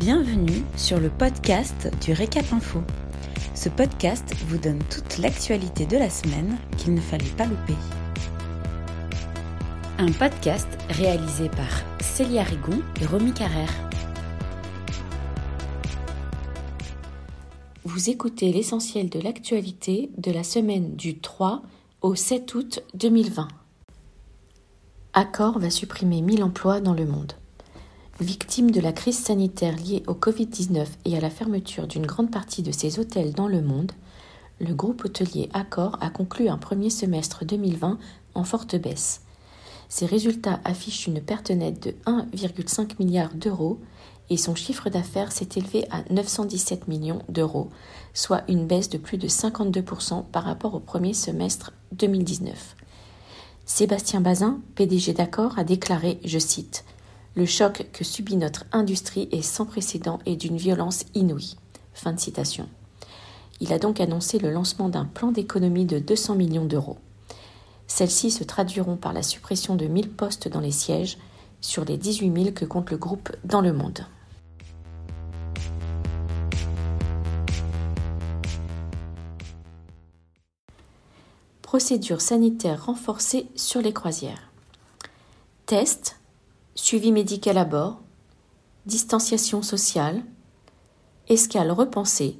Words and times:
Bienvenue 0.00 0.64
sur 0.78 0.98
le 0.98 1.10
podcast 1.10 1.90
du 2.02 2.14
Récap 2.14 2.50
Info. 2.54 2.80
Ce 3.54 3.68
podcast 3.68 4.34
vous 4.46 4.56
donne 4.56 4.78
toute 4.90 5.18
l'actualité 5.18 5.84
de 5.84 5.98
la 5.98 6.08
semaine 6.08 6.56
qu'il 6.78 6.94
ne 6.94 7.00
fallait 7.02 7.28
pas 7.36 7.44
louper. 7.44 7.74
Un 9.98 10.10
podcast 10.12 10.66
réalisé 10.88 11.50
par 11.50 11.82
Célia 12.00 12.44
Rigon 12.44 12.80
et 13.02 13.04
Romy 13.04 13.34
Carrère. 13.34 13.74
Vous 17.84 18.08
écoutez 18.08 18.54
l'essentiel 18.54 19.10
de 19.10 19.20
l'actualité 19.20 20.10
de 20.16 20.32
la 20.32 20.44
semaine 20.44 20.96
du 20.96 21.18
3 21.18 21.60
au 22.00 22.14
7 22.14 22.54
août 22.54 22.82
2020. 22.94 23.48
Accor 25.12 25.58
va 25.58 25.68
supprimer 25.68 26.22
1000 26.22 26.42
emplois 26.42 26.80
dans 26.80 26.94
le 26.94 27.04
monde. 27.04 27.34
Victime 28.20 28.70
de 28.70 28.82
la 28.82 28.92
crise 28.92 29.18
sanitaire 29.18 29.74
liée 29.76 30.02
au 30.06 30.12
Covid-19 30.12 30.86
et 31.06 31.16
à 31.16 31.20
la 31.20 31.30
fermeture 31.30 31.86
d'une 31.86 32.04
grande 32.04 32.30
partie 32.30 32.62
de 32.62 32.70
ses 32.70 32.98
hôtels 32.98 33.32
dans 33.32 33.48
le 33.48 33.62
monde, 33.62 33.92
le 34.60 34.74
groupe 34.74 35.06
hôtelier 35.06 35.48
Accor 35.54 35.96
a 36.02 36.10
conclu 36.10 36.50
un 36.50 36.58
premier 36.58 36.90
semestre 36.90 37.46
2020 37.46 37.98
en 38.34 38.44
forte 38.44 38.76
baisse. 38.76 39.22
Ses 39.88 40.04
résultats 40.04 40.60
affichent 40.64 41.06
une 41.06 41.22
perte 41.22 41.48
nette 41.50 41.82
de 41.82 41.94
1,5 42.04 42.96
milliard 42.98 43.32
d'euros 43.32 43.80
et 44.28 44.36
son 44.36 44.54
chiffre 44.54 44.90
d'affaires 44.90 45.32
s'est 45.32 45.48
élevé 45.56 45.86
à 45.90 46.02
917 46.10 46.88
millions 46.88 47.22
d'euros, 47.30 47.70
soit 48.12 48.42
une 48.48 48.66
baisse 48.66 48.90
de 48.90 48.98
plus 48.98 49.16
de 49.16 49.28
52% 49.28 50.26
par 50.30 50.44
rapport 50.44 50.74
au 50.74 50.80
premier 50.80 51.14
semestre 51.14 51.72
2019. 51.92 52.76
Sébastien 53.64 54.20
Bazin, 54.20 54.60
PDG 54.74 55.14
d'Accor, 55.14 55.58
a 55.58 55.64
déclaré, 55.64 56.20
je 56.22 56.38
cite, 56.38 56.84
Le 57.36 57.46
choc 57.46 57.86
que 57.92 58.04
subit 58.04 58.36
notre 58.36 58.64
industrie 58.72 59.28
est 59.30 59.42
sans 59.42 59.64
précédent 59.64 60.18
et 60.26 60.36
d'une 60.36 60.56
violence 60.56 61.04
inouïe. 61.14 61.56
Il 63.60 63.72
a 63.72 63.78
donc 63.78 64.00
annoncé 64.00 64.38
le 64.38 64.50
lancement 64.50 64.88
d'un 64.88 65.04
plan 65.04 65.30
d'économie 65.30 65.84
de 65.84 65.98
200 65.98 66.34
millions 66.34 66.64
d'euros. 66.64 66.98
Celles-ci 67.86 68.30
se 68.30 68.44
traduiront 68.44 68.96
par 68.96 69.12
la 69.12 69.22
suppression 69.22 69.76
de 69.76 69.86
1000 69.86 70.10
postes 70.10 70.48
dans 70.48 70.60
les 70.60 70.70
sièges 70.70 71.18
sur 71.60 71.84
les 71.84 71.96
18 71.96 72.32
000 72.34 72.52
que 72.52 72.64
compte 72.64 72.90
le 72.90 72.96
groupe 72.96 73.30
dans 73.44 73.60
le 73.60 73.72
monde. 73.72 74.06
Procédure 81.62 82.20
sanitaire 82.20 82.86
renforcée 82.86 83.46
sur 83.54 83.80
les 83.80 83.92
croisières. 83.92 84.50
Test, 85.66 86.19
suivi 86.80 87.12
médical 87.12 87.58
à 87.58 87.66
bord, 87.66 88.00
distanciation 88.86 89.62
sociale, 89.62 90.22
escale 91.28 91.70
repensée. 91.70 92.38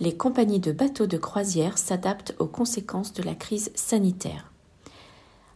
Les 0.00 0.16
compagnies 0.16 0.60
de 0.60 0.72
bateaux 0.72 1.06
de 1.06 1.16
croisière 1.16 1.78
s'adaptent 1.78 2.34
aux 2.40 2.48
conséquences 2.48 3.12
de 3.12 3.22
la 3.22 3.34
crise 3.34 3.70
sanitaire. 3.74 4.52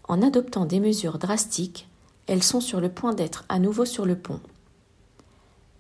En 0.09 0.23
adoptant 0.23 0.67
des 0.67 0.79
mesures 0.79 1.19
drastiques, 1.19 1.89
elles 2.27 2.45
sont 2.45 2.61
sur 2.61 2.81
le 2.81 2.91
point 2.91 3.13
d'être 3.13 3.45
à 3.49 3.59
nouveau 3.59 3.85
sur 3.85 4.07
le 4.07 4.17
pont. 4.17 4.41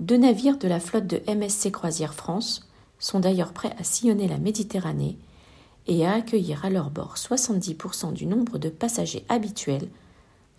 Deux 0.01 0.17
navires 0.17 0.59
de 0.59 0.67
la 0.67 0.81
flotte 0.81 1.07
de 1.07 1.23
MSC 1.33 1.71
Croisière 1.71 2.15
France 2.15 2.69
sont 2.99 3.21
d'ailleurs 3.21 3.53
prêts 3.53 3.75
à 3.79 3.85
sillonner 3.85 4.27
la 4.27 4.39
Méditerranée 4.39 5.17
et 5.87 6.05
à 6.05 6.15
accueillir 6.15 6.65
à 6.65 6.71
leur 6.71 6.91
bord 6.91 7.15
70% 7.17 8.13
du 8.13 8.27
nombre 8.27 8.59
de 8.59 8.69
passagers 8.69 9.25
habituels, 9.29 9.89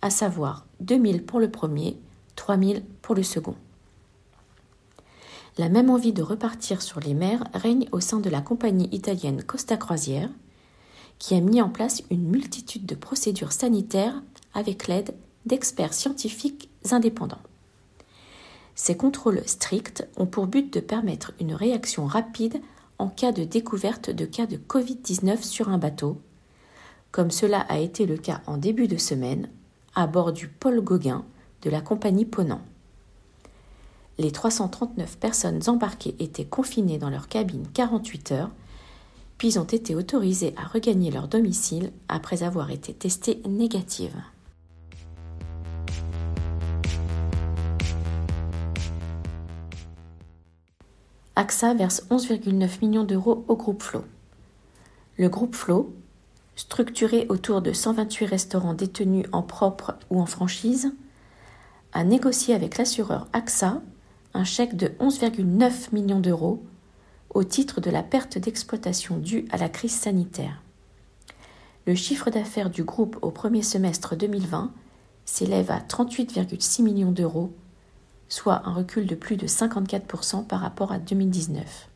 à 0.02 0.10
savoir 0.10 0.66
2000 0.80 1.24
pour 1.24 1.40
le 1.40 1.50
premier, 1.50 1.96
3000 2.36 2.82
pour 3.00 3.14
le 3.14 3.22
second. 3.22 3.54
La 5.58 5.68
même 5.68 5.90
envie 5.90 6.12
de 6.12 6.22
repartir 6.22 6.82
sur 6.82 6.98
les 7.00 7.14
mers 7.14 7.44
règne 7.54 7.88
au 7.92 8.00
sein 8.00 8.20
de 8.20 8.30
la 8.30 8.40
compagnie 8.40 8.88
italienne 8.90 9.42
Costa 9.42 9.76
Croisière, 9.76 10.30
qui 11.18 11.34
a 11.34 11.40
mis 11.40 11.62
en 11.62 11.68
place 11.68 12.02
une 12.10 12.26
multitude 12.28 12.84
de 12.84 12.94
procédures 12.94 13.52
sanitaires 13.52 14.22
avec 14.54 14.88
l'aide 14.88 15.14
d'experts 15.46 15.94
scientifiques 15.94 16.68
indépendants. 16.90 17.42
Ces 18.74 18.96
contrôles 18.96 19.42
stricts 19.46 20.06
ont 20.16 20.26
pour 20.26 20.46
but 20.46 20.72
de 20.72 20.80
permettre 20.80 21.32
une 21.38 21.54
réaction 21.54 22.06
rapide 22.06 22.60
en 22.98 23.08
cas 23.08 23.30
de 23.30 23.44
découverte 23.44 24.10
de 24.10 24.24
cas 24.24 24.46
de 24.46 24.56
Covid-19 24.56 25.42
sur 25.42 25.68
un 25.68 25.78
bateau, 25.78 26.20
comme 27.10 27.30
cela 27.30 27.60
a 27.60 27.78
été 27.78 28.06
le 28.06 28.16
cas 28.16 28.40
en 28.46 28.56
début 28.56 28.88
de 28.88 28.96
semaine 28.96 29.48
à 29.94 30.06
bord 30.06 30.32
du 30.32 30.48
Paul 30.48 30.80
Gauguin 30.80 31.24
de 31.62 31.70
la 31.70 31.80
compagnie 31.80 32.24
Ponant. 32.24 32.62
Les 34.18 34.30
339 34.30 35.18
personnes 35.18 35.60
embarquées 35.66 36.14
étaient 36.18 36.44
confinées 36.44 36.98
dans 36.98 37.10
leur 37.10 37.28
cabine 37.28 37.66
48 37.72 38.32
heures, 38.32 38.50
puis 39.38 39.58
ont 39.58 39.64
été 39.64 39.94
autorisées 39.94 40.54
à 40.56 40.66
regagner 40.66 41.10
leur 41.10 41.28
domicile 41.28 41.92
après 42.08 42.42
avoir 42.42 42.70
été 42.70 42.94
testées 42.94 43.42
négatives. 43.48 44.16
AXA 51.34 51.74
verse 51.74 52.06
11,9 52.10 52.86
millions 52.86 53.04
d'euros 53.04 53.44
au 53.48 53.56
groupe 53.56 53.82
Flo. 53.82 54.04
Le 55.16 55.28
groupe 55.28 55.54
Flo, 55.54 55.94
structuré 56.56 57.26
autour 57.28 57.62
de 57.62 57.72
128 57.72 58.26
restaurants 58.26 58.74
détenus 58.74 59.26
en 59.32 59.42
propre 59.42 59.94
ou 60.10 60.20
en 60.20 60.26
franchise, 60.26 60.92
a 61.92 62.04
négocié 62.04 62.54
avec 62.54 62.78
l'assureur 62.78 63.28
AXA 63.32 63.82
un 64.34 64.44
chèque 64.44 64.76
de 64.76 64.88
11,9 65.00 65.92
millions 65.92 66.20
d'euros 66.20 66.62
au 67.30 67.44
titre 67.44 67.80
de 67.80 67.90
la 67.90 68.02
perte 68.02 68.38
d'exploitation 68.38 69.16
due 69.16 69.46
à 69.50 69.56
la 69.56 69.68
crise 69.68 69.94
sanitaire. 69.94 70.62
Le 71.86 71.94
chiffre 71.94 72.30
d'affaires 72.30 72.70
du 72.70 72.84
groupe 72.84 73.18
au 73.22 73.30
premier 73.30 73.62
semestre 73.62 74.16
2020 74.16 74.72
s'élève 75.24 75.70
à 75.70 75.80
38,6 75.80 76.82
millions 76.82 77.12
d'euros 77.12 77.52
soit 78.32 78.66
un 78.66 78.72
recul 78.72 79.06
de 79.06 79.14
plus 79.14 79.36
de 79.36 79.46
54% 79.46 80.46
par 80.46 80.60
rapport 80.60 80.90
à 80.90 80.98
2019. 80.98 81.88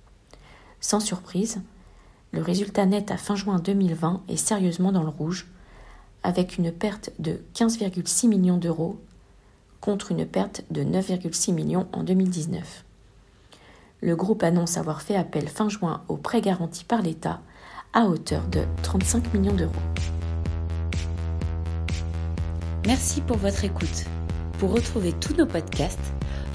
Sans 0.80 1.00
surprise, 1.00 1.62
le 2.36 2.42
résultat 2.42 2.84
net 2.84 3.10
à 3.10 3.16
fin 3.16 3.34
juin 3.34 3.58
2020 3.58 4.22
est 4.28 4.36
sérieusement 4.36 4.92
dans 4.92 5.02
le 5.02 5.08
rouge, 5.08 5.46
avec 6.22 6.58
une 6.58 6.70
perte 6.70 7.10
de 7.18 7.40
15,6 7.54 8.28
millions 8.28 8.58
d'euros 8.58 9.00
contre 9.80 10.12
une 10.12 10.26
perte 10.26 10.62
de 10.70 10.84
9,6 10.84 11.54
millions 11.54 11.86
en 11.94 12.02
2019. 12.02 12.84
Le 14.02 14.16
groupe 14.16 14.42
annonce 14.42 14.76
avoir 14.76 15.00
fait 15.00 15.16
appel 15.16 15.48
fin 15.48 15.70
juin 15.70 16.02
aux 16.08 16.18
prêts 16.18 16.42
garantis 16.42 16.84
par 16.84 17.00
l'État 17.00 17.40
à 17.94 18.04
hauteur 18.04 18.46
de 18.48 18.60
35 18.82 19.32
millions 19.32 19.54
d'euros. 19.54 19.72
Merci 22.86 23.22
pour 23.22 23.38
votre 23.38 23.64
écoute. 23.64 24.04
Pour 24.58 24.72
retrouver 24.72 25.14
tous 25.14 25.34
nos 25.34 25.46
podcasts, 25.46 26.12